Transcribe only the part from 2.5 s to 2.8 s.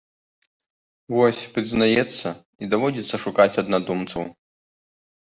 і